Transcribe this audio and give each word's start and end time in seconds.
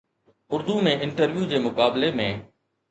Urdu 0.53 0.75
۾ 0.89 0.91
interview 1.05 1.47
جي 1.51 1.57
مقابلي 1.69 2.11
۾ 2.21 2.29